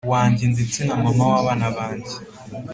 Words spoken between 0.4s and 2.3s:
ndetse mama wabana bajye”